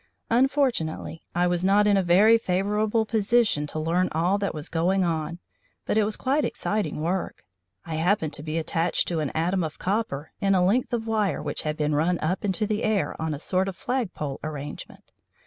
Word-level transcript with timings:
Unfortunately 0.31 1.21
I 1.35 1.45
was 1.45 1.63
not 1.63 1.85
in 1.85 1.95
a 1.95 2.01
very 2.01 2.39
favourable 2.39 3.05
position 3.05 3.67
to 3.67 3.77
learn 3.77 4.09
all 4.13 4.39
that 4.39 4.51
was 4.55 4.67
going 4.67 5.03
on, 5.03 5.37
but 5.85 5.95
it 5.95 6.05
was 6.05 6.17
quite 6.17 6.43
exciting 6.43 7.01
work. 7.03 7.43
I 7.85 7.97
happened 7.97 8.33
to 8.33 8.41
be 8.41 8.57
attached 8.57 9.07
to 9.09 9.19
an 9.19 9.29
atom 9.35 9.63
of 9.63 9.77
copper 9.77 10.31
in 10.41 10.55
a 10.55 10.65
length 10.65 10.91
of 10.91 11.05
wire 11.05 11.43
which 11.43 11.61
had 11.61 11.77
been 11.77 11.93
run 11.93 12.17
up 12.17 12.43
into 12.43 12.65
the 12.65 12.83
air 12.83 13.15
on 13.21 13.35
a 13.35 13.39
sort 13.39 13.67
of 13.67 13.75
flag 13.77 14.11
pole 14.15 14.39
arrangement. 14.43 15.11